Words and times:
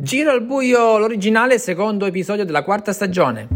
Giro 0.00 0.30
al 0.30 0.44
buio, 0.44 0.96
l'originale 0.96 1.58
secondo 1.58 2.06
episodio 2.06 2.44
della 2.44 2.62
quarta 2.62 2.92
stagione. 2.92 3.48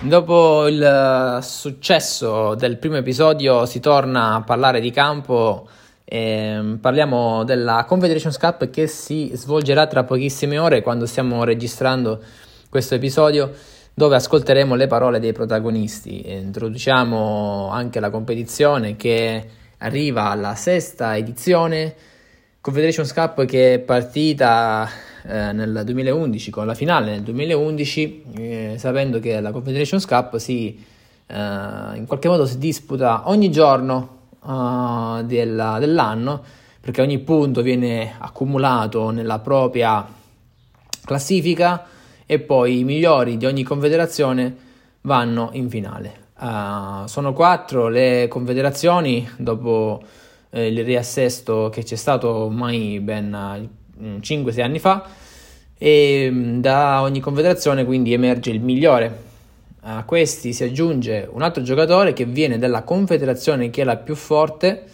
Dopo 0.00 0.66
il 0.66 1.38
successo 1.42 2.56
del 2.56 2.76
primo 2.78 2.96
episodio 2.96 3.66
si 3.66 3.78
torna 3.78 4.34
a 4.34 4.42
parlare 4.42 4.80
di 4.80 4.90
campo 4.90 5.68
eh, 6.04 6.76
parliamo 6.80 7.44
della 7.44 7.84
Confederations 7.86 8.36
Cup 8.38 8.68
che 8.70 8.86
si 8.86 9.30
svolgerà 9.34 9.86
tra 9.86 10.04
pochissime 10.04 10.58
ore 10.58 10.82
quando 10.82 11.06
stiamo 11.06 11.44
registrando 11.44 12.20
questo 12.68 12.94
episodio 12.94 13.52
dove 13.94 14.16
ascolteremo 14.16 14.74
le 14.74 14.86
parole 14.86 15.20
dei 15.20 15.32
protagonisti. 15.32 16.30
Introduciamo 16.30 17.68
anche 17.70 18.00
la 18.00 18.10
competizione 18.10 18.96
che 18.96 19.48
arriva 19.78 20.30
alla 20.30 20.54
sesta 20.56 21.16
edizione. 21.16 21.94
Confederations 22.60 23.12
Cup 23.12 23.44
che 23.44 23.74
è 23.74 23.78
partita 23.78 24.88
eh, 25.26 25.52
nel 25.52 25.82
2011 25.84 26.50
con 26.50 26.66
la 26.66 26.74
finale 26.74 27.10
nel 27.10 27.22
2011 27.22 28.24
eh, 28.36 28.74
sapendo 28.78 29.20
che 29.20 29.38
la 29.40 29.52
Confederations 29.52 30.06
Cup 30.06 30.38
si 30.38 30.82
eh, 31.26 31.34
in 31.34 32.04
qualche 32.06 32.28
modo 32.28 32.46
si 32.46 32.56
disputa 32.56 33.28
ogni 33.28 33.50
giorno 33.50 34.13
uh, 34.44 35.22
della, 35.22 35.78
dell'anno, 35.78 36.42
perché 36.80 37.00
ogni 37.00 37.18
punto 37.18 37.62
viene 37.62 38.14
accumulato 38.18 39.10
nella 39.10 39.38
propria 39.38 40.06
classifica 41.04 41.86
e 42.26 42.38
poi 42.40 42.80
i 42.80 42.84
migliori 42.84 43.36
di 43.36 43.46
ogni 43.46 43.62
confederazione 43.62 44.56
vanno 45.02 45.50
in 45.52 45.68
finale. 45.68 46.22
Uh, 46.38 47.06
sono 47.06 47.32
quattro 47.32 47.88
le 47.88 48.26
confederazioni 48.28 49.28
dopo 49.36 50.02
eh, 50.50 50.66
il 50.66 50.84
riassesto 50.84 51.68
che 51.70 51.82
c'è 51.82 51.94
stato 51.94 52.28
ormai 52.28 53.00
ben 53.00 53.68
uh, 53.98 54.18
5-6 54.20 54.62
anni 54.62 54.78
fa 54.78 55.04
e 55.76 56.28
mm, 56.30 56.60
da 56.60 57.02
ogni 57.02 57.20
confederazione 57.20 57.84
quindi 57.84 58.12
emerge 58.12 58.50
il 58.50 58.60
migliore 58.60 59.32
a 59.86 60.04
questi 60.04 60.54
si 60.54 60.64
aggiunge 60.64 61.28
un 61.30 61.42
altro 61.42 61.62
giocatore 61.62 62.14
che 62.14 62.24
viene 62.24 62.58
dalla 62.58 62.82
confederazione 62.82 63.68
che 63.68 63.82
è 63.82 63.84
la 63.84 63.96
più 63.96 64.14
forte 64.14 64.84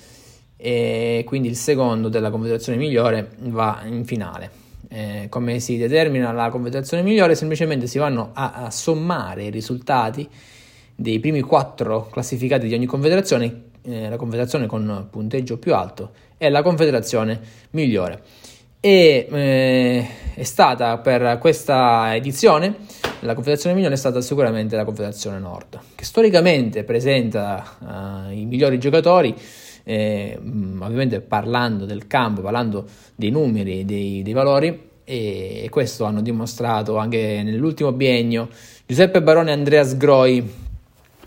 e 0.57 1.23
quindi 1.27 1.49
il 1.49 1.57
secondo 1.57 2.09
della 2.09 2.31
confederazione 2.31 2.77
migliore 2.77 3.31
va 3.39 3.83
in 3.85 4.05
finale. 4.05 4.51
Eh, 4.89 5.27
come 5.29 5.61
si 5.61 5.77
determina 5.77 6.33
la 6.33 6.51
confederazione 6.51 7.05
migliore? 7.05 7.37
Semplicemente 7.37 7.87
si 7.87 7.99
vanno 7.99 8.31
a, 8.33 8.53
a 8.53 8.71
sommare 8.71 9.45
i 9.45 9.51
risultati 9.51 10.29
dei 10.97 11.21
primi 11.21 11.41
quattro 11.41 12.09
classificati 12.11 12.67
di 12.67 12.75
ogni 12.75 12.87
confederazione, 12.87 13.63
eh, 13.83 14.09
la 14.09 14.17
confederazione 14.17 14.67
con 14.67 15.07
punteggio 15.09 15.57
più 15.57 15.73
alto 15.73 16.11
è 16.37 16.49
la 16.49 16.63
confederazione 16.63 17.41
migliore. 17.71 18.23
E 18.83 19.29
eh, 19.31 20.09
è 20.35 20.43
stata 20.43 20.97
per 20.99 21.37
questa 21.39 22.15
edizione 22.17 22.75
la 23.21 23.35
Confederazione 23.35 23.75
migliore 23.75 23.95
è 23.95 23.99
stata 23.99 24.23
sicuramente 24.23 24.77
la 24.77 24.85
Confederazione 24.85 25.39
Nord, 25.39 25.79
che 25.95 26.05
storicamente 26.05 26.85
presenta 26.85 27.77
uh, 27.79 28.33
i 28.33 28.47
migliori 28.47 28.79
giocatori, 28.79 29.35
eh, 29.85 30.39
ovviamente 30.41 31.21
parlando 31.21 31.85
del 31.85 32.07
campo, 32.07 32.41
parlando 32.41 32.87
dei 33.15 33.29
numeri, 33.29 33.85
dei, 33.85 34.23
dei 34.23 34.33
valori, 34.33 34.89
e 35.05 35.67
questo 35.71 36.05
hanno 36.05 36.23
dimostrato 36.23 36.97
anche 36.97 37.43
nell'ultimo 37.45 37.93
biennio 37.93 38.49
Giuseppe 38.87 39.21
Barone 39.21 39.51
e 39.51 39.55
Andreas 39.55 39.99
Groi, 39.99 40.43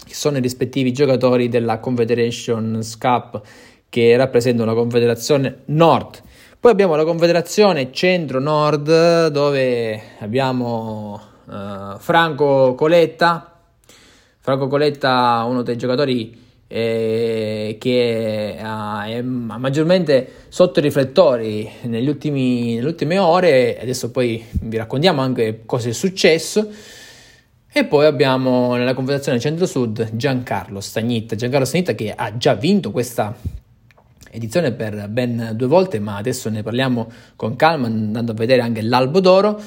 che 0.04 0.14
sono 0.16 0.38
i 0.38 0.42
rispettivi 0.42 0.92
giocatori 0.92 1.48
della 1.48 1.78
Confederations 1.78 2.98
Cup 2.98 3.42
che 3.90 4.18
rappresentano 4.18 4.74
la 4.74 4.76
Confederazione 4.76 5.60
Nord. 5.66 6.22
Poi 6.64 6.72
abbiamo 6.72 6.96
la 6.96 7.04
Confederazione 7.04 7.92
Centro-Nord 7.92 9.28
dove 9.28 10.02
abbiamo 10.20 11.20
uh, 11.44 11.98
Franco 11.98 12.74
Coletta, 12.74 13.60
Franco 14.40 14.70
Coletta 14.70 15.44
uno 15.46 15.62
dei 15.62 15.76
giocatori 15.76 16.40
eh, 16.68 17.76
che 17.78 18.58
ha, 18.62 19.06
è, 19.06 19.22
maggiormente 19.22 20.46
sotto 20.48 20.80
i 20.80 20.84
riflettori 20.84 21.70
negli 21.82 22.08
ultimi, 22.08 22.76
nelle 22.76 22.88
ultime 22.88 23.18
ore, 23.18 23.78
adesso 23.78 24.10
poi 24.12 24.42
vi 24.62 24.78
raccontiamo 24.78 25.20
anche 25.20 25.64
cosa 25.66 25.90
è 25.90 25.92
successo. 25.92 26.70
E 27.74 27.84
poi 27.84 28.06
abbiamo 28.06 28.76
nella 28.76 28.94
Confederazione 28.94 29.38
Centro-Sud 29.38 30.12
Giancarlo 30.14 30.80
Stagnitta, 30.80 31.36
Giancarlo 31.36 31.66
Stagnitta 31.66 31.94
che 31.94 32.14
ha 32.16 32.38
già 32.38 32.54
vinto 32.54 32.92
questa 32.92 33.36
edizione 34.34 34.72
per 34.72 35.08
ben 35.10 35.52
due 35.56 35.68
volte, 35.68 36.00
ma 36.00 36.18
adesso 36.18 36.50
ne 36.50 36.64
parliamo 36.64 37.10
con 37.36 37.56
calma 37.56 37.88
andando 37.88 38.32
a 38.32 38.36
vedere 38.36 38.62
anche 38.62 38.82
l'Albo 38.82 39.20
d'Oro 39.20 39.62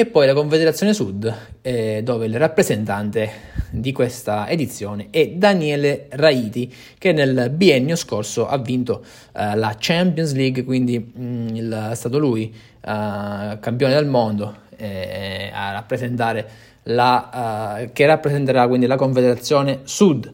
e 0.00 0.06
poi 0.06 0.26
la 0.26 0.34
Confederazione 0.34 0.92
Sud, 0.92 1.34
eh, 1.60 2.02
dove 2.04 2.26
il 2.26 2.36
rappresentante 2.38 3.30
di 3.70 3.90
questa 3.92 4.48
edizione 4.48 5.08
è 5.10 5.30
Daniele 5.30 6.06
Raiti, 6.10 6.72
che 6.98 7.12
nel 7.12 7.50
biennio 7.50 7.96
scorso 7.96 8.46
ha 8.46 8.58
vinto 8.58 9.04
eh, 9.34 9.56
la 9.56 9.74
Champions 9.76 10.34
League, 10.34 10.62
quindi 10.62 10.98
mh, 10.98 11.20
mm, 11.20 11.48
il, 11.56 11.88
è 11.90 11.94
stato 11.94 12.18
lui 12.18 12.54
eh, 12.80 13.58
campione 13.60 13.94
del 13.94 14.06
mondo 14.06 14.66
eh, 14.76 15.50
a 15.52 15.72
rappresentare 15.72 16.48
la, 16.84 17.78
eh, 17.80 17.92
che 17.92 18.06
rappresenterà 18.06 18.68
quindi 18.68 18.86
la 18.86 18.96
Confederazione 18.96 19.80
Sud. 19.82 20.32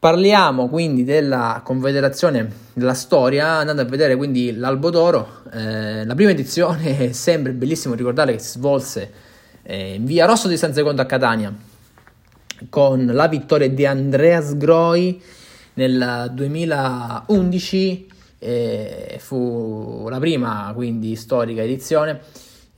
Parliamo 0.00 0.70
quindi 0.70 1.04
della 1.04 1.60
Confederazione 1.62 2.50
della 2.72 2.94
Storia, 2.94 3.56
andando 3.56 3.82
a 3.82 3.84
vedere 3.84 4.16
quindi 4.16 4.56
l'Albo 4.56 4.88
d'Oro. 4.88 5.42
Eh, 5.52 6.06
la 6.06 6.14
prima 6.14 6.30
edizione 6.30 6.96
è 6.96 7.12
sempre 7.12 7.52
bellissimo 7.52 7.94
ricordare 7.94 8.32
che 8.32 8.38
si 8.38 8.52
svolse 8.52 9.12
eh, 9.62 9.96
in 9.96 10.06
via 10.06 10.24
Rosso 10.24 10.48
di 10.48 10.56
San 10.56 10.72
Secondo 10.72 11.02
a 11.02 11.04
Catania 11.04 11.54
con 12.70 13.04
la 13.12 13.28
vittoria 13.28 13.68
di 13.68 13.84
Andreas 13.84 14.56
Groi 14.56 15.20
nel 15.74 16.30
2011. 16.32 18.08
Eh, 18.38 19.16
fu 19.18 20.06
la 20.08 20.18
prima 20.18 20.72
quindi 20.74 21.14
storica 21.14 21.60
edizione 21.60 22.22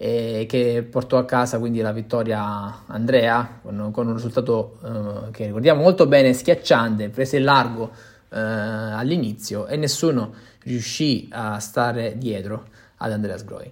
eh, 0.05 0.47
che 0.49 0.85
portò 0.91 1.17
a 1.17 1.25
casa 1.25 1.61
quindi 1.61 1.81
la 1.81 1.93
vittoria 1.93 2.83
Andrea 2.87 3.61
con, 3.63 3.91
con 3.93 4.09
un 4.09 4.15
risultato 4.15 4.79
eh, 4.85 5.31
che 5.31 5.47
ricordiamo 5.47 5.81
molto 5.81 6.09
bene, 6.09 6.33
schiacciante, 6.33 7.09
prese 7.09 7.37
il 7.37 7.45
largo 7.45 7.93
eh, 8.29 8.37
all'inizio 8.41 9.69
e 9.69 9.77
nessuno 9.77 10.35
riuscì 10.65 11.29
a 11.31 11.61
stare 11.61 12.19
dietro 12.19 12.65
ad 12.97 13.13
Andreas 13.13 13.45
Groi. 13.45 13.71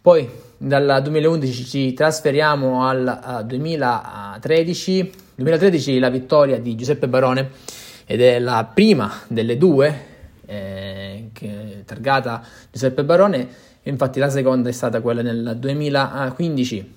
Poi 0.00 0.30
dal 0.56 1.00
2011 1.02 1.64
ci 1.64 1.92
trasferiamo 1.94 2.86
al 2.86 3.42
2013, 3.44 5.12
2013 5.34 5.98
la 5.98 6.10
vittoria 6.10 6.60
di 6.60 6.76
Giuseppe 6.76 7.08
Barone 7.08 7.50
ed 8.06 8.20
è 8.20 8.38
la 8.38 8.70
prima 8.72 9.12
delle 9.26 9.58
due 9.58 10.14
eh, 10.46 11.30
targata 11.84 12.42
Giuseppe 12.70 13.04
Barone 13.04 13.74
Infatti 13.86 14.18
la 14.18 14.30
seconda 14.30 14.68
è 14.68 14.72
stata 14.72 15.00
quella 15.00 15.22
nel 15.22 15.56
2015 15.58 16.94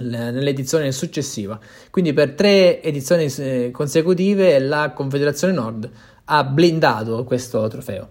nell'edizione 0.00 0.92
successiva. 0.92 1.58
Quindi 1.90 2.12
per 2.12 2.34
tre 2.34 2.80
edizioni 2.80 3.24
eh, 3.38 3.70
consecutive 3.72 4.60
la 4.60 4.92
Confederazione 4.92 5.52
Nord 5.52 5.90
ha 6.26 6.44
blindato 6.44 7.24
questo 7.24 7.66
trofeo. 7.66 8.08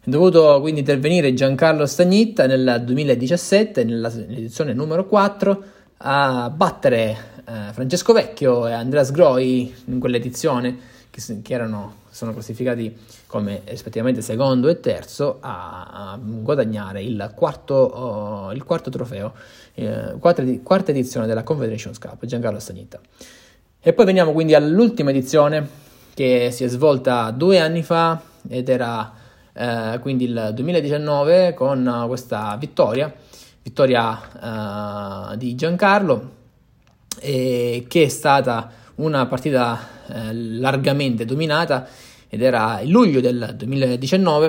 È 0.00 0.08
dovuto 0.08 0.58
quindi 0.62 0.80
intervenire 0.80 1.34
Giancarlo 1.34 1.84
Stagnitta 1.84 2.46
nel 2.46 2.82
2017, 2.82 3.84
nell'edizione 3.84 4.72
numero 4.72 5.04
4, 5.04 5.64
a 5.98 6.48
battere 6.48 7.16
eh, 7.46 7.72
Francesco 7.72 8.14
Vecchio 8.14 8.66
e 8.66 8.72
Andreas 8.72 9.10
Groi 9.10 9.74
in 9.84 9.98
quell'edizione 9.98 10.78
che, 11.10 11.20
che 11.42 11.52
erano, 11.52 11.94
sono 12.18 12.32
classificati 12.32 12.96
come 13.26 13.62
rispettivamente 13.66 14.22
secondo 14.22 14.66
e 14.66 14.80
terzo 14.80 15.38
a, 15.38 15.86
a 16.12 16.18
guadagnare 16.20 17.00
il 17.00 17.30
quarto, 17.36 17.74
oh, 17.74 18.52
il 18.52 18.64
quarto 18.64 18.90
trofeo, 18.90 19.34
eh, 19.74 20.16
quarta, 20.18 20.42
quarta, 20.64 20.90
edizione 20.90 21.28
della 21.28 21.44
Confederations 21.44 21.96
Cup, 21.98 22.24
Giancarlo 22.24 22.58
Stagnitta. 22.58 22.98
E 23.80 23.92
poi 23.92 24.04
veniamo 24.04 24.32
quindi 24.32 24.54
all'ultima 24.54 25.10
edizione 25.10 25.86
che 26.12 26.50
si 26.50 26.64
è 26.64 26.66
svolta 26.66 27.30
due 27.30 27.60
anni 27.60 27.84
fa 27.84 28.20
ed 28.48 28.68
era 28.68 29.14
eh, 29.52 30.00
quindi 30.00 30.24
il 30.24 30.50
2019 30.54 31.54
con 31.54 32.04
questa 32.08 32.56
vittoria, 32.58 33.14
vittoria 33.62 35.32
eh, 35.32 35.36
di 35.36 35.54
Giancarlo, 35.54 36.30
che 37.20 37.86
è 37.88 38.08
stata 38.08 38.70
una 38.96 39.26
partita 39.26 39.78
eh, 40.08 40.32
largamente 40.32 41.24
dominata 41.24 41.86
id 42.30 42.42
era 42.42 42.80
il 42.80 42.90
luglio 42.90 43.20
del 43.20 43.54
2019. 43.56 44.46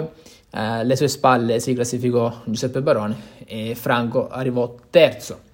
Eh, 0.51 0.59
alle 0.59 0.95
sue 0.95 1.07
spalle 1.07 1.59
si 1.59 1.73
classificò 1.73 2.41
Giuseppe 2.45 2.81
Barone 2.81 3.15
e 3.45 3.75
Franco 3.75 4.27
arrivò 4.27 4.75
terzo. 4.89 5.47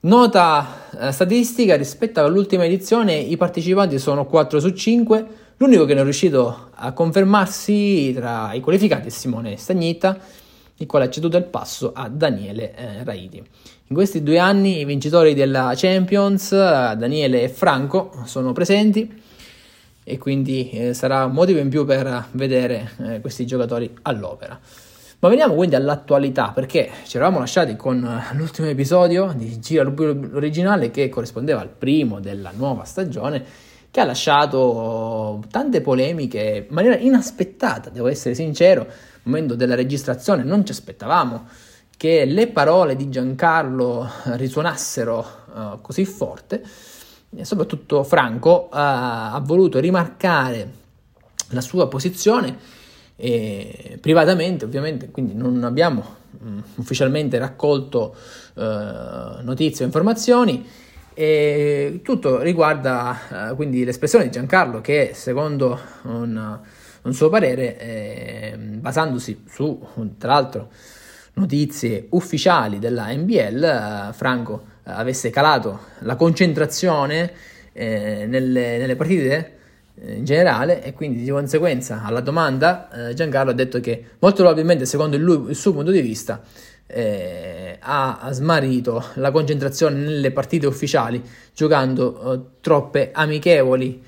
Nota 0.00 0.88
eh, 0.96 1.12
statistica, 1.12 1.76
rispetto 1.76 2.20
all'ultima 2.20 2.64
edizione 2.64 3.14
i 3.14 3.36
partecipanti 3.36 3.98
sono 3.98 4.26
4 4.26 4.60
su 4.60 4.70
5, 4.70 5.26
l'unico 5.56 5.84
che 5.84 5.92
non 5.92 6.02
è 6.02 6.04
riuscito 6.04 6.70
a 6.72 6.92
confermarsi 6.92 8.12
tra 8.14 8.52
i 8.54 8.60
qualificati 8.60 9.08
è 9.08 9.10
Simone 9.10 9.56
Stagnita, 9.56 10.16
il 10.76 10.86
quale 10.86 11.06
ha 11.06 11.10
ceduto 11.10 11.36
il 11.36 11.44
passo 11.44 11.92
a 11.92 12.08
Daniele 12.08 12.74
eh, 12.76 13.02
Raiti. 13.04 13.38
In 13.90 13.94
questi 13.94 14.22
due 14.22 14.38
anni 14.38 14.80
i 14.80 14.84
vincitori 14.84 15.34
della 15.34 15.72
Champions, 15.74 16.50
Daniele 16.50 17.42
e 17.42 17.48
Franco, 17.48 18.12
sono 18.24 18.52
presenti 18.52 19.26
e 20.08 20.16
quindi 20.16 20.70
eh, 20.70 20.94
sarà 20.94 21.26
un 21.26 21.32
motivo 21.32 21.58
in 21.58 21.68
più 21.68 21.84
per 21.84 22.28
vedere 22.32 22.92
eh, 22.98 23.20
questi 23.20 23.44
giocatori 23.44 23.94
all'opera. 24.02 24.58
Ma 25.20 25.28
veniamo 25.28 25.54
quindi 25.54 25.74
all'attualità, 25.74 26.52
perché 26.54 26.90
ci 27.04 27.16
eravamo 27.16 27.40
lasciati 27.40 27.76
con 27.76 28.02
eh, 28.02 28.34
l'ultimo 28.36 28.68
episodio 28.68 29.34
di 29.36 29.60
Gira 29.60 29.82
originale 29.82 30.90
che 30.90 31.08
corrispondeva 31.08 31.60
al 31.60 31.68
primo 31.68 32.20
della 32.20 32.52
nuova 32.56 32.84
stagione, 32.84 33.44
che 33.90 34.00
ha 34.00 34.04
lasciato 34.04 35.42
tante 35.50 35.80
polemiche 35.80 36.66
in 36.68 36.74
maniera 36.74 36.96
inaspettata, 36.96 37.90
devo 37.90 38.06
essere 38.08 38.34
sincero, 38.34 38.82
al 38.82 39.20
momento 39.24 39.54
della 39.54 39.74
registrazione 39.74 40.42
non 40.42 40.64
ci 40.64 40.72
aspettavamo 40.72 41.46
che 41.96 42.24
le 42.24 42.46
parole 42.46 42.94
di 42.94 43.08
Giancarlo 43.08 44.08
risuonassero 44.36 45.26
uh, 45.52 45.80
così 45.80 46.04
forte, 46.04 46.62
soprattutto 47.42 48.02
Franco 48.04 48.68
uh, 48.70 48.76
ha 48.76 49.42
voluto 49.44 49.78
rimarcare 49.78 50.72
la 51.50 51.60
sua 51.60 51.88
posizione 51.88 52.56
e 53.16 53.98
privatamente 54.00 54.64
ovviamente, 54.64 55.10
quindi 55.10 55.34
non 55.34 55.64
abbiamo 55.64 56.16
mh, 56.30 56.48
mm, 56.48 56.58
ufficialmente 56.76 57.38
raccolto 57.38 58.14
uh, 58.54 58.62
notizie 59.42 59.84
o 59.84 59.86
informazioni. 59.86 60.66
E 61.14 62.00
tutto 62.04 62.40
riguarda 62.42 63.50
uh, 63.50 63.56
quindi 63.56 63.84
l'espressione 63.84 64.24
di 64.24 64.30
Giancarlo 64.30 64.80
che 64.80 65.10
secondo 65.14 65.80
un, 66.02 66.60
un 67.02 67.12
suo 67.12 67.28
parere, 67.28 67.76
eh, 67.76 68.56
basandosi 68.56 69.44
su 69.48 69.84
tra 70.16 70.32
l'altro 70.34 70.70
notizie 71.34 72.06
ufficiali 72.10 72.78
della 72.78 73.12
NBL, 73.12 73.64
eh, 73.64 74.12
Franco 74.12 74.62
eh, 74.77 74.77
avesse 74.94 75.30
calato 75.30 75.80
la 76.00 76.16
concentrazione 76.16 77.32
eh, 77.72 78.26
nelle, 78.26 78.78
nelle 78.78 78.96
partite 78.96 79.58
eh, 79.94 80.14
in 80.14 80.24
generale 80.24 80.82
e 80.82 80.92
quindi 80.92 81.22
di 81.22 81.30
conseguenza 81.30 82.02
alla 82.04 82.20
domanda 82.20 83.08
eh, 83.08 83.14
Giancarlo 83.14 83.50
ha 83.50 83.54
detto 83.54 83.80
che 83.80 84.04
molto 84.18 84.42
probabilmente 84.42 84.86
secondo 84.86 85.16
il, 85.16 85.22
lui, 85.22 85.50
il 85.50 85.56
suo 85.56 85.72
punto 85.72 85.90
di 85.90 86.00
vista 86.00 86.40
eh, 86.86 87.76
ha, 87.80 88.18
ha, 88.18 88.32
smarrito 88.32 89.04
la 89.14 89.30
concentrazione 89.30 89.96
nelle 89.96 90.30
partite 90.30 90.66
ufficiali 90.66 91.22
giocando 91.54 92.32
eh, 92.32 92.40
troppe 92.60 93.10
amichevoli. 93.12 94.02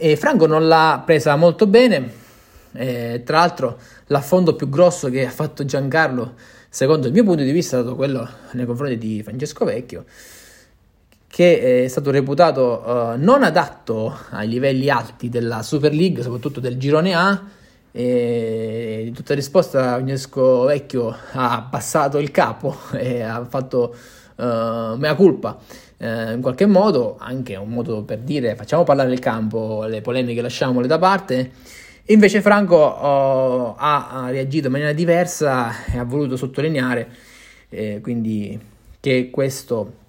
E 0.00 0.16
Franco 0.16 0.46
non 0.46 0.68
l'ha 0.68 1.02
presa 1.04 1.34
molto 1.36 1.66
bene. 1.66 2.26
Tra 2.70 3.38
l'altro 3.38 3.78
l'affondo 4.08 4.54
più 4.54 4.68
grosso 4.68 5.08
che 5.08 5.26
ha 5.26 5.30
fatto 5.30 5.64
Giancarlo 5.64 6.34
secondo 6.68 7.06
il 7.06 7.12
mio 7.12 7.24
punto 7.24 7.42
di 7.42 7.52
vista 7.52 7.78
è 7.78 7.80
stato 7.80 7.96
quello 7.96 8.28
nei 8.52 8.66
confronti 8.66 8.98
di 8.98 9.22
Francesco 9.22 9.64
Vecchio 9.64 10.04
che 11.28 11.84
è 11.84 11.88
stato 11.88 12.10
reputato 12.10 12.82
uh, 12.84 13.22
non 13.22 13.42
adatto 13.42 14.16
ai 14.30 14.48
livelli 14.48 14.88
alti 14.88 15.28
della 15.28 15.62
Super 15.62 15.92
League, 15.92 16.22
soprattutto 16.22 16.58
del 16.58 16.78
girone 16.78 17.14
A. 17.14 17.42
E 17.90 19.02
di 19.04 19.12
tutta 19.12 19.34
risposta, 19.34 19.94
Francesco 19.94 20.62
Vecchio 20.62 21.14
ha 21.32 21.56
abbassato 21.56 22.18
il 22.18 22.30
capo 22.30 22.76
e 22.92 23.22
ha 23.22 23.44
fatto 23.44 23.94
uh, 24.36 24.96
mea 24.96 25.14
culpa. 25.14 25.56
Uh, 25.98 26.32
in 26.32 26.40
qualche 26.40 26.66
modo, 26.66 27.16
anche 27.20 27.56
un 27.56 27.70
modo 27.70 28.02
per 28.02 28.18
dire 28.18 28.54
facciamo 28.56 28.84
parlare 28.84 29.12
il 29.12 29.18
campo, 29.18 29.84
le 29.84 30.00
polemiche 30.00 30.40
lasciamole 30.40 30.86
da 30.86 30.98
parte. 30.98 31.50
Invece 32.10 32.40
Franco 32.40 32.94
ha, 33.76 34.08
ha, 34.08 34.30
reagito 34.30 34.66
in 34.66 34.72
maniera 34.72 34.92
diversa 34.92 35.84
e 35.92 35.98
ha 35.98 36.04
voluto 36.04 36.36
sottolineare 36.36 37.08
eh, 37.68 38.00
quindi 38.02 38.58
che 38.98 39.28
questo 39.30 40.06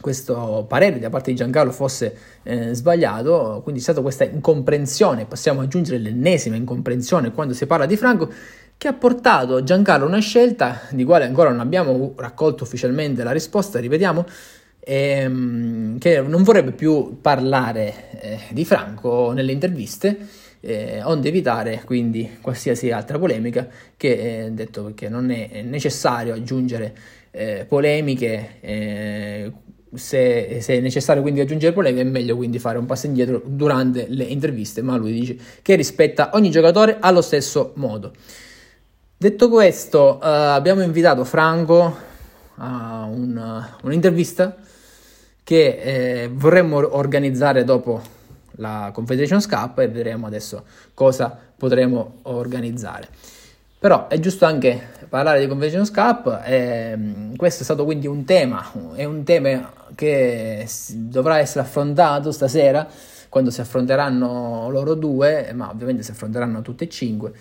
questo 0.00 0.64
parere 0.66 0.98
da 0.98 1.10
parte 1.10 1.30
di 1.30 1.36
Giancarlo 1.36 1.72
fosse 1.72 2.16
eh, 2.42 2.72
sbagliato, 2.72 3.60
quindi 3.62 3.80
è 3.80 3.82
stata 3.82 4.00
questa 4.00 4.24
incomprensione, 4.24 5.26
possiamo 5.26 5.60
aggiungere 5.60 5.98
l'ennesima 5.98 6.56
incomprensione 6.56 7.32
quando 7.32 7.52
si 7.52 7.66
parla 7.66 7.84
di 7.84 7.96
Franco, 7.96 8.30
che 8.78 8.88
ha 8.88 8.94
portato 8.94 9.62
Giancarlo 9.62 10.06
a 10.06 10.08
una 10.08 10.20
scelta 10.20 10.80
di 10.90 11.04
quale 11.04 11.26
ancora 11.26 11.50
non 11.50 11.60
abbiamo 11.60 12.14
raccolto 12.16 12.64
ufficialmente 12.64 13.22
la 13.22 13.30
risposta, 13.30 13.78
ripetiamo, 13.78 14.24
ehm, 14.80 15.98
che 15.98 16.22
non 16.22 16.42
vorrebbe 16.42 16.72
più 16.72 17.18
parlare 17.20 18.20
eh, 18.20 18.38
di 18.52 18.64
Franco 18.64 19.32
nelle 19.32 19.52
interviste, 19.52 20.16
eh, 20.60 21.00
onde 21.02 21.28
evitare 21.28 21.82
quindi 21.84 22.38
qualsiasi 22.40 22.90
altra 22.90 23.18
polemica, 23.18 23.68
che 23.96 24.44
eh, 24.44 24.50
detto 24.50 24.84
perché 24.84 25.08
non 25.08 25.30
è 25.30 25.62
necessario 25.62 26.34
aggiungere 26.34 26.94
eh, 27.30 27.64
polemiche 27.68 28.56
eh, 28.60 29.52
se, 29.94 30.58
se, 30.60 30.76
è 30.76 30.80
necessario 30.80 31.22
quindi 31.22 31.40
aggiungere 31.40 31.72
polemiche 31.72 32.02
è 32.02 32.10
meglio 32.10 32.36
quindi 32.36 32.58
fare 32.58 32.78
un 32.78 32.86
passo 32.86 33.06
indietro 33.06 33.42
durante 33.44 34.06
le 34.08 34.24
interviste, 34.24 34.82
ma 34.82 34.96
lui 34.96 35.12
dice 35.12 35.36
che 35.62 35.74
rispetta 35.74 36.30
ogni 36.34 36.50
giocatore 36.50 36.98
allo 37.00 37.20
stesso 37.20 37.72
modo. 37.76 38.12
Detto 39.16 39.48
questo, 39.50 40.18
uh, 40.18 40.24
abbiamo 40.24 40.82
invitato 40.82 41.24
Franco 41.24 41.94
a 42.56 43.06
un, 43.10 43.66
un'intervista 43.82 44.56
che 45.42 46.22
eh, 46.22 46.30
vorremmo 46.32 46.96
organizzare 46.96 47.64
dopo 47.64 48.00
la 48.60 48.90
Confederations 48.92 49.46
Cup 49.46 49.78
e 49.78 49.88
vedremo 49.88 50.26
adesso 50.26 50.64
cosa 50.94 51.36
potremo 51.56 52.18
organizzare. 52.22 53.08
Però 53.78 54.08
è 54.08 54.18
giusto 54.20 54.44
anche 54.44 54.88
parlare 55.08 55.40
di 55.40 55.46
Convention 55.46 55.90
Cup, 55.90 56.42
e, 56.44 56.94
mm, 56.94 57.34
questo 57.36 57.62
è 57.62 57.64
stato 57.64 57.84
quindi 57.84 58.06
un 58.06 58.24
tema, 58.24 58.70
è 58.94 59.04
un 59.04 59.24
tema 59.24 59.72
che 59.94 60.68
dovrà 60.92 61.38
essere 61.38 61.64
affrontato 61.64 62.30
stasera 62.30 62.86
quando 63.30 63.50
si 63.50 63.62
affronteranno 63.62 64.68
loro 64.70 64.94
due, 64.94 65.50
ma 65.54 65.70
ovviamente 65.70 66.02
si 66.02 66.10
affronteranno 66.10 66.60
tutte 66.60 66.84
e 66.84 66.88
cinque. 66.90 67.32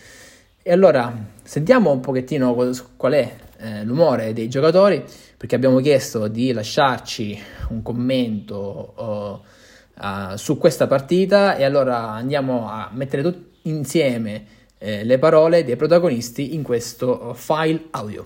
E 0.62 0.72
allora 0.72 1.14
sentiamo 1.44 1.92
un 1.92 2.00
pochettino 2.00 2.54
qual 2.96 3.14
è 3.14 3.36
eh, 3.58 3.84
l'umore 3.84 4.32
dei 4.32 4.48
giocatori, 4.48 5.04
perché 5.36 5.56
abbiamo 5.56 5.80
chiesto 5.80 6.28
di 6.28 6.54
lasciarci 6.54 7.38
un 7.70 7.82
commento 7.82 8.94
uh, 8.96 9.59
uh, 10.00 10.36
su 10.36 10.58
questa 10.58 10.88
partita 10.88 11.56
e 11.56 11.64
allora 11.64 12.10
andiamo 12.10 12.70
a 12.70 12.90
mettere 12.92 13.22
tutti 13.22 13.70
insieme 13.70 14.58
eh, 14.78 15.04
le 15.04 15.20
parole 15.20 15.64
dei 15.64 15.76
protagonisti 15.76 16.56
in 16.56 16.64
questo 16.64 17.34
file 17.34 17.88
audio. 17.92 18.26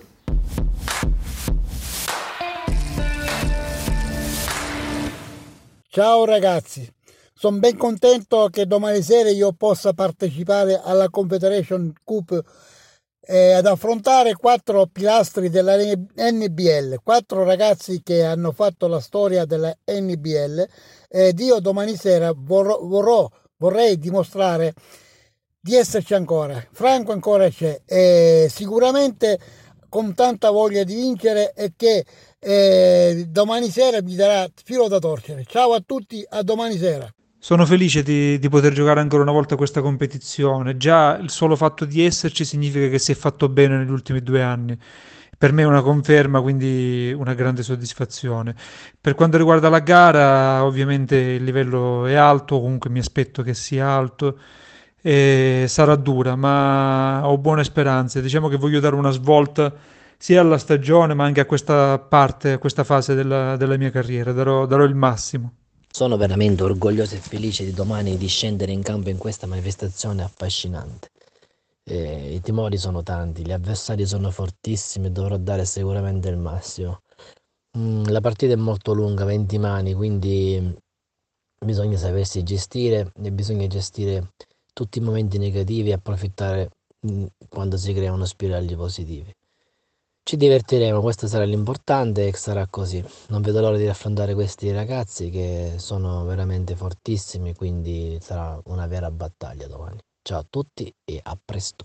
Ciao 5.88 6.24
ragazzi, 6.24 6.88
sono 7.32 7.58
ben 7.58 7.76
contento 7.76 8.48
che 8.50 8.66
domani 8.66 9.00
sera 9.00 9.30
io 9.30 9.52
possa 9.52 9.92
partecipare 9.92 10.80
alla 10.82 11.08
Confederation 11.08 11.92
Cup 12.02 12.42
eh, 13.26 13.52
ad 13.52 13.66
affrontare 13.66 14.34
quattro 14.34 14.86
pilastri 14.86 15.48
della 15.48 15.76
NBL, 15.76 16.96
quattro 17.02 17.44
ragazzi 17.44 18.02
che 18.02 18.24
hanno 18.24 18.52
fatto 18.52 18.86
la 18.86 19.00
storia 19.00 19.44
della 19.44 19.74
NBL 19.84 20.66
ed 21.08 21.38
io 21.40 21.60
domani 21.60 21.96
sera 21.96 22.32
vorrò, 22.34 22.78
vorrò 22.82 23.28
vorrei 23.56 23.98
dimostrare 23.98 24.74
di 25.58 25.74
esserci 25.74 26.14
ancora. 26.14 26.62
Franco 26.72 27.12
ancora 27.12 27.48
c'è 27.48 27.80
e 27.86 28.48
sicuramente 28.50 29.38
con 29.88 30.12
tanta 30.14 30.50
voglia 30.50 30.84
di 30.84 30.94
vincere 30.94 31.52
e 31.54 31.72
che 31.76 32.04
eh, 32.38 33.24
domani 33.28 33.70
sera 33.70 34.02
mi 34.02 34.14
darà 34.14 34.46
filo 34.62 34.88
da 34.88 34.98
torcere. 34.98 35.44
Ciao 35.46 35.72
a 35.72 35.80
tutti, 35.80 36.24
a 36.28 36.42
domani 36.42 36.76
sera. 36.76 37.10
Sono 37.44 37.66
felice 37.66 38.02
di, 38.02 38.38
di, 38.38 38.48
poter 38.48 38.72
giocare 38.72 39.00
ancora 39.00 39.20
una 39.20 39.30
volta 39.30 39.54
questa 39.54 39.82
competizione. 39.82 40.78
Già 40.78 41.18
il 41.18 41.28
solo 41.28 41.56
fatto 41.56 41.84
di 41.84 42.02
esserci 42.02 42.42
significa 42.42 42.88
che 42.88 42.98
si 42.98 43.12
è 43.12 43.14
fatto 43.14 43.50
bene 43.50 43.76
negli 43.76 43.90
ultimi 43.90 44.22
due 44.22 44.40
anni. 44.42 44.74
Per 45.36 45.52
me 45.52 45.60
è 45.60 45.66
una 45.66 45.82
conferma, 45.82 46.40
quindi 46.40 47.14
una 47.14 47.34
grande 47.34 47.62
soddisfazione. 47.62 48.54
Per 48.98 49.14
quanto 49.14 49.36
riguarda 49.36 49.68
la 49.68 49.80
gara, 49.80 50.64
ovviamente 50.64 51.16
il 51.16 51.44
livello 51.44 52.06
è 52.06 52.14
alto, 52.14 52.58
comunque 52.62 52.88
mi 52.88 53.00
aspetto 53.00 53.42
che 53.42 53.52
sia 53.52 53.90
alto 53.90 54.38
e 55.02 55.66
sarà 55.68 55.96
dura, 55.96 56.36
ma 56.36 57.28
ho 57.28 57.36
buone 57.36 57.62
speranze. 57.62 58.22
Diciamo 58.22 58.48
che 58.48 58.56
voglio 58.56 58.80
dare 58.80 58.94
una 58.94 59.10
svolta 59.10 59.70
sia 60.16 60.40
alla 60.40 60.56
stagione, 60.56 61.12
ma 61.12 61.24
anche 61.24 61.40
a 61.40 61.44
questa 61.44 61.98
parte, 61.98 62.52
a 62.52 62.58
questa 62.58 62.84
fase 62.84 63.14
della, 63.14 63.58
della 63.58 63.76
mia 63.76 63.90
carriera. 63.90 64.32
Darò, 64.32 64.64
darò 64.64 64.84
il 64.84 64.94
massimo. 64.94 65.56
Sono 65.96 66.16
veramente 66.16 66.64
orgoglioso 66.64 67.14
e 67.14 67.18
felice 67.18 67.64
di 67.64 67.70
domani 67.70 68.16
di 68.16 68.26
scendere 68.26 68.72
in 68.72 68.82
campo 68.82 69.10
in 69.10 69.16
questa 69.16 69.46
manifestazione 69.46 70.24
affascinante. 70.24 71.10
Eh, 71.84 72.34
I 72.34 72.40
timori 72.40 72.78
sono 72.78 73.04
tanti, 73.04 73.46
gli 73.46 73.52
avversari 73.52 74.04
sono 74.04 74.32
fortissimi 74.32 75.06
e 75.06 75.10
dovrò 75.12 75.36
dare 75.36 75.64
sicuramente 75.64 76.28
il 76.30 76.36
massimo. 76.36 77.02
Mm, 77.78 78.06
la 78.06 78.20
partita 78.20 78.54
è 78.54 78.56
molto 78.56 78.92
lunga, 78.92 79.24
20 79.24 79.56
mani, 79.58 79.94
quindi 79.94 80.76
bisogna 81.64 81.96
sapersi 81.96 82.42
gestire 82.42 83.12
e 83.22 83.30
bisogna 83.30 83.68
gestire 83.68 84.32
tutti 84.72 84.98
i 84.98 85.00
momenti 85.00 85.38
negativi 85.38 85.90
e 85.90 85.92
approfittare 85.92 86.70
mm, 87.06 87.24
quando 87.48 87.76
si 87.76 87.92
creano 87.92 88.24
spirali 88.24 88.74
positivi. 88.74 89.32
Ci 90.26 90.38
divertiremo, 90.38 91.02
questo 91.02 91.26
sarà 91.26 91.44
l'importante 91.44 92.26
e 92.26 92.32
sarà 92.32 92.66
così. 92.66 93.04
Non 93.28 93.42
vedo 93.42 93.60
l'ora 93.60 93.76
di 93.76 93.86
affrontare 93.86 94.32
questi 94.32 94.72
ragazzi 94.72 95.28
che 95.28 95.74
sono 95.76 96.24
veramente 96.24 96.74
fortissimi, 96.76 97.54
quindi 97.54 98.16
sarà 98.22 98.58
una 98.64 98.86
vera 98.86 99.10
battaglia 99.10 99.66
domani. 99.66 99.98
Ciao 100.22 100.38
a 100.38 100.46
tutti 100.48 100.90
e 101.04 101.20
a 101.22 101.38
presto. 101.44 101.84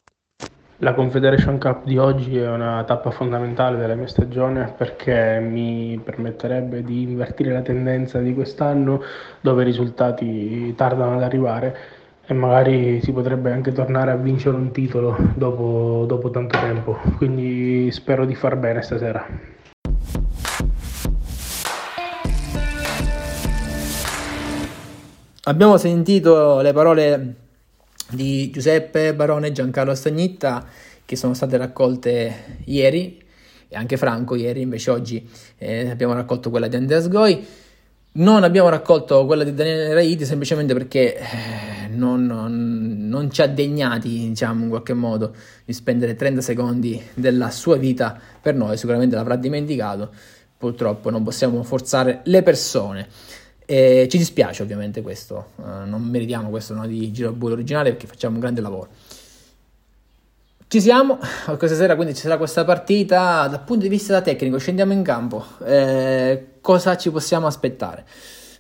La 0.78 0.94
Confederation 0.94 1.60
Cup 1.60 1.84
di 1.84 1.98
oggi 1.98 2.38
è 2.38 2.48
una 2.48 2.82
tappa 2.86 3.12
fondamentale 3.12 3.78
della 3.78 3.96
mia 3.96 4.08
stagione 4.08 4.74
perché 4.78 5.42
mi 5.42 6.00
permetterebbe 6.02 6.82
di 6.82 7.02
invertire 7.02 7.52
la 7.52 7.62
tendenza 7.62 8.20
di 8.20 8.34
quest'anno 8.34 9.02
dove 9.42 9.64
i 9.64 9.66
risultati 9.66 10.74
tardano 10.76 11.18
ad 11.18 11.24
arrivare 11.24 11.99
e 12.32 12.34
magari 12.36 13.02
si 13.02 13.12
potrebbe 13.12 13.52
anche 13.52 13.72
tornare 13.72 14.12
a 14.12 14.16
vincere 14.16 14.56
un 14.56 14.72
titolo 14.72 15.18
dopo, 15.34 16.06
dopo 16.08 16.30
tanto 16.30 16.60
tempo. 16.60 17.00
Quindi 17.18 17.90
spero 17.92 18.24
di 18.24 18.36
far 18.36 18.56
bene 18.56 18.84
stasera. 18.84 19.26
Abbiamo 25.46 25.78
sentito 25.78 26.62
le 26.62 26.72
parole 26.72 27.36
di 28.12 28.52
Giuseppe 28.52 29.16
Barone 29.16 29.48
e 29.48 29.52
Giancarlo 29.52 29.96
Stagnitta 29.96 30.64
che 31.04 31.16
sono 31.16 31.34
state 31.34 31.58
raccolte 31.58 32.60
ieri 32.66 33.20
e 33.68 33.76
anche 33.76 33.98
Franco 33.98 34.36
ieri, 34.36 34.62
invece 34.62 34.92
oggi 34.92 35.28
eh, 35.58 35.90
abbiamo 35.90 36.14
raccolto 36.14 36.52
quella 36.52 36.68
di 36.68 36.76
Andreas 36.76 37.08
Goi. 37.08 37.44
Non 38.12 38.44
abbiamo 38.44 38.70
raccolto 38.70 39.26
quella 39.26 39.44
di 39.44 39.54
Daniele 39.54 39.94
Raiti 39.94 40.26
semplicemente 40.26 40.74
perché 40.74 41.16
eh, 41.16 41.88
non, 41.90 42.26
non, 42.26 43.08
non, 43.08 43.32
ci 43.32 43.42
ha 43.42 43.48
degnati, 43.48 44.10
diciamo 44.10 44.64
in 44.64 44.70
qualche 44.70 44.94
modo, 44.94 45.34
di 45.66 45.74
spendere 45.74 46.16
30 46.16 46.42
secondi 46.42 47.02
della 47.14 47.52
sua 47.52 47.78
vita 47.78 48.20
per 48.42 48.56
noi, 48.56 48.78
sicuramente 48.78 49.16
l'avrà 49.16 49.36
dimenticato, 49.36 50.12
purtroppo 50.58 51.10
non 51.10 51.24
possiamo 51.24 51.62
forzare 51.64 52.22
le 52.24 52.44
persone. 52.44 53.08
E 53.66 54.08
ci 54.10 54.18
dispiace 54.18 54.64
ovviamente 54.64 55.02
questo, 55.02 55.52
uh, 55.58 55.86
non 55.86 56.02
meritiamo 56.02 56.50
questo 56.50 56.74
no, 56.74 56.88
di 56.88 57.12
Giro 57.12 57.32
Bull 57.34 57.52
originale 57.52 57.92
perché 57.92 58.08
facciamo 58.08 58.36
un 58.36 58.40
grande 58.40 58.62
lavoro. 58.62 58.90
Ci 60.68 60.82
siamo, 60.82 61.18
questa 61.58 61.76
sera 61.76 61.96
quindi 61.96 62.16
ci 62.16 62.22
sarà 62.22 62.38
questa 62.38 62.64
partita, 62.64 63.48
dal 63.48 63.64
punto 63.64 63.84
di 63.84 63.90
vista 63.90 64.22
tecnico 64.22 64.58
scendiamo 64.58 64.94
in 64.94 65.04
campo, 65.04 65.44
eh, 65.66 66.58
cosa 66.62 66.98
ci 66.98 67.12
possiamo 67.12 67.48
aspettare? 67.48 68.06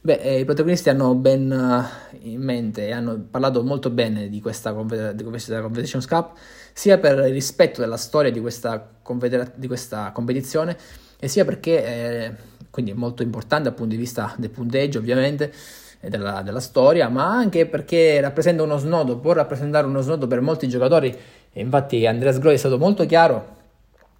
Beh, 0.01 0.13
eh, 0.13 0.39
i 0.39 0.45
protagonisti 0.45 0.87
hanno 0.89 1.13
ben 1.13 1.51
uh, 1.51 2.17
in 2.21 2.41
mente 2.41 2.87
e 2.87 2.93
hanno 2.93 3.21
parlato 3.29 3.63
molto 3.63 3.89
bene 3.89 4.29
di 4.29 4.39
questa, 4.39 4.71
di 4.71 5.23
questa 5.25 5.59
Confederations 5.59 6.05
Cup, 6.05 6.37
sia 6.71 6.97
per 6.97 7.17
il 7.17 7.33
rispetto 7.33 7.81
della 7.81 7.97
storia 7.97 8.31
di 8.31 8.39
questa, 8.39 8.91
di 9.55 9.67
questa 9.67 10.11
competizione, 10.13 10.77
e 11.19 11.27
sia 11.27 11.43
perché 11.43 11.85
eh, 11.85 12.33
quindi 12.69 12.91
è 12.91 12.93
molto 12.93 13.23
importante 13.23 13.65
dal 13.65 13.73
punto 13.73 13.93
di 13.93 13.99
vista 13.99 14.33
del 14.37 14.49
punteggio 14.51 14.99
ovviamente 14.99 15.51
della, 15.99 16.43
della, 16.43 16.61
storia, 16.61 17.09
ma 17.09 17.25
anche 17.25 17.65
perché 17.65 18.21
rappresenta 18.21 18.63
uno 18.63 18.77
snodo, 18.77 19.17
può 19.17 19.33
rappresentare 19.33 19.85
uno 19.85 19.99
snodo 19.99 20.27
per 20.27 20.39
molti 20.39 20.69
giocatori, 20.69 21.13
e 21.51 21.59
infatti 21.59 22.07
Andreas 22.07 22.39
Groi 22.39 22.53
è 22.53 22.57
stato 22.57 22.77
molto 22.77 23.05
chiaro 23.05 23.57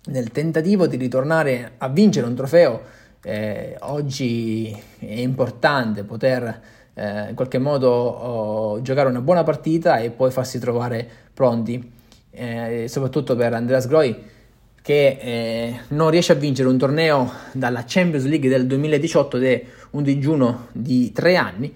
nel 0.07 0.29
tentativo 0.31 0.87
di 0.87 0.97
ritornare 0.97 1.75
a 1.77 1.87
vincere 1.87 2.27
un 2.27 2.35
trofeo, 2.35 2.81
eh, 3.21 3.75
oggi 3.81 4.71
è 4.99 5.19
importante 5.19 6.03
poter 6.03 6.61
eh, 6.93 7.29
in 7.29 7.35
qualche 7.35 7.57
modo 7.57 7.89
oh, 7.89 8.81
giocare 8.81 9.09
una 9.09 9.21
buona 9.21 9.43
partita 9.43 9.97
e 9.97 10.09
poi 10.09 10.31
farsi 10.31 10.59
trovare 10.59 11.07
pronti, 11.33 11.91
eh, 12.31 12.85
soprattutto 12.87 13.35
per 13.35 13.53
Andreas 13.53 13.87
Groi 13.87 14.37
che 14.81 15.17
eh, 15.19 15.79
non 15.89 16.09
riesce 16.09 16.31
a 16.31 16.35
vincere 16.35 16.69
un 16.69 16.77
torneo 16.77 17.31
dalla 17.51 17.83
Champions 17.85 18.25
League 18.25 18.49
del 18.49 18.65
2018 18.65 19.37
ed 19.37 19.43
è 19.43 19.65
un 19.91 20.03
digiuno 20.03 20.67
di 20.71 21.11
tre 21.11 21.35
anni, 21.35 21.73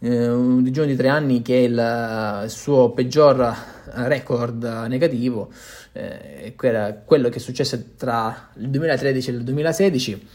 eh, 0.00 0.28
un 0.28 0.62
digiuno 0.62 0.86
di 0.86 0.96
tre 0.96 1.08
anni 1.08 1.42
che 1.42 1.54
è 1.54 1.62
il, 1.62 2.42
il 2.44 2.50
suo 2.50 2.90
peggior 2.90 3.54
record 3.94 4.64
negativo, 4.88 5.50
eh, 5.92 6.54
quello 6.56 7.28
che 7.28 7.36
è 7.36 7.40
successo 7.40 7.80
tra 7.96 8.50
il 8.56 8.68
2013 8.68 9.30
e 9.30 9.32
il 9.32 9.42
2016. 9.42 10.28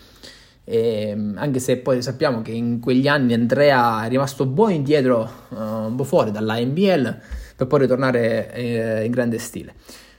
E, 0.63 1.34
anche 1.36 1.60
se 1.60 1.77
poi 1.77 2.01
sappiamo 2.01 2.41
che 2.41 2.51
in 2.51 2.80
quegli 2.80 3.08
anni 3.08 3.34
Andrea 3.34 4.06
è 4.06 4.10
rimasto 4.10 4.44
un 4.44 4.53
po' 4.53 4.70
indietro, 4.70 5.30
uh, 5.50 5.56
un 5.56 5.96
po' 5.96 6.03
fuori 6.03 6.32
dalla 6.32 6.60
NBL 6.60 7.20
per 7.56 7.68
poi 7.68 7.80
ritornare 7.80 8.53
eh, 8.53 9.03
in 9.06 9.12
grande 9.12 9.38
stile. 9.38 9.74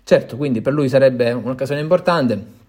Certo, 0.05 0.37
quindi 0.37 0.61
per 0.61 0.73
lui 0.73 0.89
sarebbe 0.89 1.33
un'occasione 1.33 1.81
importante. 1.81 2.61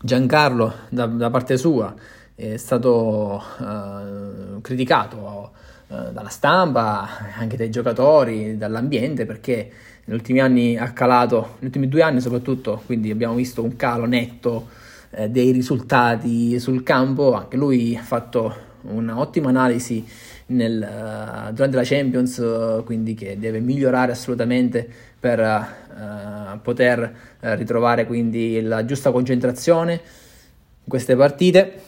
Giancarlo, 0.00 0.72
da, 0.90 1.06
da 1.06 1.28
parte 1.28 1.56
sua, 1.56 1.92
è 2.34 2.56
stato 2.56 3.42
uh, 3.58 4.60
criticato 4.60 5.50
uh, 5.88 6.12
dalla 6.12 6.28
stampa, 6.28 7.08
anche 7.36 7.56
dai 7.56 7.68
giocatori, 7.68 8.56
dall'ambiente, 8.56 9.26
perché 9.26 9.70
negli 10.04 10.16
ultimi 10.16 10.40
anni 10.40 10.76
ha 10.76 10.92
calato, 10.92 11.56
negli 11.58 11.66
ultimi 11.66 11.88
due 11.88 12.02
anni 12.02 12.20
soprattutto, 12.20 12.80
quindi 12.86 13.10
abbiamo 13.10 13.34
visto 13.34 13.62
un 13.62 13.74
calo 13.76 14.06
netto 14.06 14.68
eh, 15.10 15.28
dei 15.28 15.52
risultati 15.52 16.58
sul 16.58 16.82
campo. 16.82 17.34
Anche 17.34 17.56
lui 17.56 17.96
ha 17.96 18.02
fatto 18.02 18.66
un'ottima 18.82 19.48
analisi 19.48 20.06
nel, 20.46 20.80
uh, 20.80 21.52
durante 21.52 21.76
la 21.76 21.82
Champions, 21.84 22.36
uh, 22.38 22.82
quindi 22.84 23.14
che 23.14 23.38
deve 23.38 23.60
migliorare 23.60 24.12
assolutamente 24.12 24.88
per 25.18 25.40
uh, 25.40 26.60
poter 26.62 27.12
ritrovare 27.40 28.06
quindi 28.06 28.60
la 28.62 28.84
giusta 28.84 29.10
concentrazione 29.10 29.92
in 29.92 30.88
queste 30.88 31.16
partite. 31.16 31.80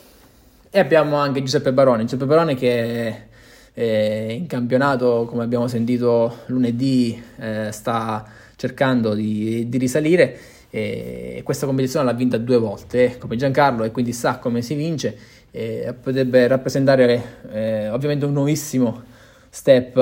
E 0.71 0.79
abbiamo 0.79 1.17
anche 1.17 1.41
Giuseppe 1.41 1.73
Barone, 1.73 2.03
Giuseppe 2.03 2.27
Barone 2.27 2.55
che 2.55 3.29
in 3.75 4.47
campionato, 4.47 5.27
come 5.27 5.43
abbiamo 5.43 5.67
sentito 5.67 6.41
lunedì, 6.47 7.21
eh, 7.39 7.71
sta 7.73 8.27
cercando 8.57 9.15
di, 9.15 9.69
di 9.69 9.79
risalire 9.79 10.39
e 10.71 11.41
questa 11.45 11.67
competizione 11.67 12.07
l'ha 12.07 12.13
vinta 12.13 12.39
due 12.39 12.59
volte 12.59 13.19
come 13.19 13.37
Giancarlo 13.37 13.85
e 13.85 13.91
quindi 13.91 14.13
sa 14.13 14.39
come 14.39 14.63
si 14.63 14.75
vince 14.75 15.17
e 15.51 15.93
potrebbe 16.01 16.47
rappresentare 16.47 17.41
eh, 17.51 17.89
ovviamente 17.89 18.25
un 18.25 18.33
nuovissimo 18.33 19.03
step, 19.49 19.97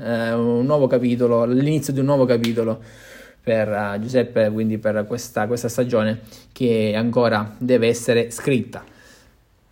eh, 0.00 0.32
un 0.32 0.64
nuovo 0.64 0.86
capitolo, 0.86 1.44
l'inizio 1.44 1.92
di 1.92 2.00
un 2.00 2.06
nuovo 2.06 2.24
capitolo 2.24 2.80
per 3.44 3.68
uh, 3.68 4.00
Giuseppe, 4.00 4.50
quindi 4.50 4.78
per 4.78 5.04
questa, 5.06 5.46
questa, 5.46 5.68
stagione 5.68 6.20
che 6.50 6.94
ancora 6.96 7.54
deve 7.58 7.88
essere 7.88 8.30
scritta. 8.30 8.82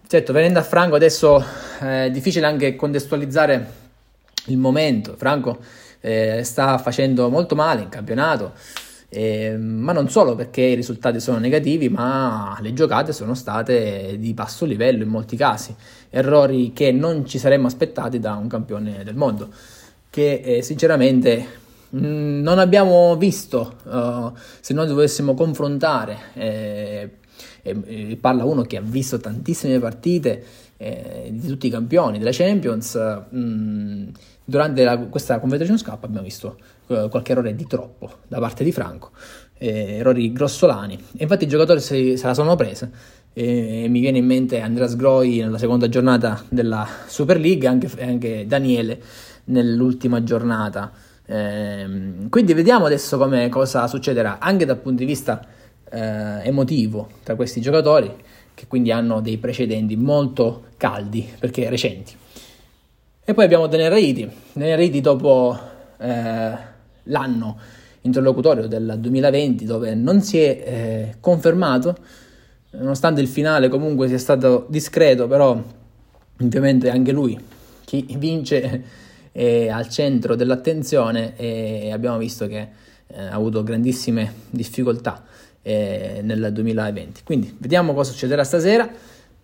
Certo, 0.07 0.33
venendo 0.35 0.59
a 0.59 0.63
Franco 0.63 0.95
adesso 0.95 1.43
eh, 1.81 2.05
è 2.05 2.11
difficile 2.11 2.45
anche 2.45 2.77
contestualizzare 2.77 3.81
il 4.47 4.59
momento, 4.59 5.15
Franco 5.17 5.59
eh, 6.01 6.43
sta 6.45 6.77
facendo 6.77 7.31
molto 7.31 7.55
male 7.55 7.81
in 7.81 7.89
campionato, 7.89 8.53
eh, 9.15 9.59
ma 9.59 9.93
non 9.93 10.09
solo 10.09 10.35
perché 10.35 10.63
i 10.63 10.75
risultati 10.75 11.21
sono 11.21 11.37
negativi, 11.37 11.91
ma 11.91 12.57
le 12.63 12.73
giocate 12.73 13.13
sono 13.13 13.35
state 13.35 14.17
di 14.19 14.33
basso 14.33 14.65
livello 14.65 15.03
in 15.03 15.11
molti 15.11 15.37
casi, 15.37 15.75
errori 16.09 16.73
che 16.73 16.93
non 16.93 17.27
ci 17.27 17.39
saremmo 17.39 17.67
aspettati 17.67 18.19
da 18.19 18.37
un 18.37 18.49
campione 18.49 19.05
del 19.05 19.15
mondo, 19.15 19.51
che 20.09 20.41
eh, 20.43 20.63
sinceramente 20.63 21.47
mh, 21.91 22.07
mm, 22.07 22.41
non 22.41 22.59
abbiamo 22.59 23.15
visto, 23.17 23.75
uh, 23.85 24.33
se 24.61 24.73
noi 24.73 24.87
dovessimo 24.87 25.35
confrontare, 25.35 26.17
eh, 26.33 27.11
parla 28.19 28.45
uno 28.45 28.63
che 28.63 28.79
ha 28.79 28.83
visto 28.83 29.19
tantissime 29.19 29.79
partite 29.79 30.43
eh, 30.79 31.29
di 31.31 31.47
tutti 31.47 31.67
i 31.67 31.71
campioni 31.71 32.19
della 32.19 32.33
Champions, 32.33 32.95
mh, 32.95 33.39
mm, 33.39 34.09
durante 34.45 34.85
la, 34.85 34.99
questa 34.99 35.39
Confederation 35.39 35.79
Cup 35.83 36.05
abbiamo 36.05 36.25
visto 36.25 36.59
eh, 36.89 37.09
qualche 37.11 37.33
errore 37.33 37.55
di 37.55 37.67
troppo 37.67 38.11
da 38.29 38.39
parte 38.39 38.65
di 38.65 38.73
Franco, 38.73 39.11
eh, 39.59 39.97
errori 39.99 40.33
grossolani. 40.33 40.95
E 41.17 41.23
infatti 41.23 41.45
i 41.45 41.49
giocatori 41.49 41.81
se, 41.81 42.17
se 42.17 42.27
la 42.27 42.35
sono 42.35 42.55
prese. 42.57 42.91
E, 43.33 43.87
mi 43.89 44.01
viene 44.01 44.19
in 44.19 44.27
mente 44.27 44.61
Andreas 44.61 44.95
Groi 44.97 45.39
nella 45.39 45.59
seconda 45.59 45.89
giornata 45.89 46.43
della 46.49 46.87
Super 47.07 47.41
League 47.41 47.65
e 47.65 47.69
anche, 47.69 47.91
anche, 48.03 48.47
Daniele 48.47 49.01
nell'ultima 49.45 50.23
giornata. 50.23 50.93
Eh, 51.25 52.27
quindi 52.29 52.53
vediamo 52.53 52.87
adesso 52.87 53.17
cosa 53.49 53.87
succederà 53.87 54.39
anche 54.39 54.67
dal 54.67 54.79
punto 54.79 54.99
di 54.99 55.07
vista 55.07 55.41
eh, 55.89 56.41
emotivo 56.47 57.09
tra 57.23 57.37
questi 57.37 57.61
giocatori 57.61 58.13
che 58.55 58.67
quindi 58.67 58.91
hanno 58.91 59.21
dei 59.21 59.39
precedenti 59.39 59.97
molto 59.97 60.65
caldi 60.77 61.29
perché 61.39 61.69
recenti. 61.69 62.15
E 63.25 63.35
poi 63.35 63.45
abbiamo. 63.45 63.69
Daniel 63.69 63.91
Reidi 63.93 65.01
dopo 65.01 65.57
eh, 65.99 66.53
l'anno 67.05 67.59
interlocutorio 68.01 68.67
del 68.67 68.97
2020 68.99 69.65
dove 69.65 69.95
non 69.95 70.21
si 70.23 70.41
è 70.41 70.63
eh, 70.65 71.15
confermato 71.21 71.97
nonostante 72.71 73.21
il 73.21 73.29
finale 73.29 73.69
comunque 73.69 74.09
sia 74.09 74.19
stato 74.19 74.67
discreto, 74.69 75.29
però 75.29 75.57
ovviamente 76.41 76.91
anche 76.91 77.13
lui, 77.13 77.39
chi 77.85 78.05
vince 78.19 78.83
è 79.31 79.69
al 79.69 79.89
centro 79.89 80.35
dell'attenzione 80.35 81.37
e 81.37 81.93
abbiamo 81.93 82.19
visto 82.19 82.49
che 82.49 82.69
eh, 83.07 83.21
ha 83.23 83.35
avuto 83.35 83.63
grandissime 83.63 84.33
difficoltà 84.51 85.23
eh, 85.63 86.23
nel 86.25 86.51
2020. 86.53 87.23
Quindi 87.23 87.55
vediamo 87.57 87.95
cosa 87.95 88.11
succederà 88.11 88.43
stasera 88.43 88.91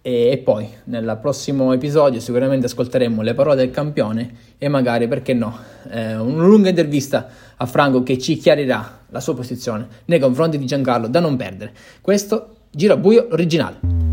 e 0.09 0.39
poi 0.39 0.67
nel 0.85 1.19
prossimo 1.21 1.71
episodio 1.75 2.19
sicuramente 2.19 2.65
ascolteremo 2.65 3.21
le 3.21 3.35
parole 3.35 3.57
del 3.57 3.71
campione 3.71 4.55
e 4.57 4.67
magari, 4.69 5.07
perché 5.07 5.35
no, 5.35 5.55
eh, 5.91 6.17
una 6.17 6.47
lunga 6.47 6.71
intervista 6.71 7.29
a 7.55 7.67
Franco 7.67 8.03
che 8.03 8.17
ci 8.17 8.39
chiarirà 8.39 9.01
la 9.11 9.21
sua 9.21 9.35
posizione 9.35 9.87
nei 10.07 10.19
confronti 10.19 10.57
di 10.57 10.65
Giancarlo 10.65 11.09
da 11.09 11.21
non 11.21 11.37
perdere. 11.37 11.75
Questo 12.01 12.55
Giro 12.71 12.95
a 12.95 12.97
buio 12.97 13.29
originale. 13.31 14.08